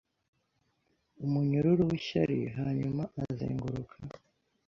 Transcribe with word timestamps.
umunyururu 1.25 1.81
wishyari 1.89 2.37
Hanyuma 2.57 3.03
azenguruka 3.21 3.95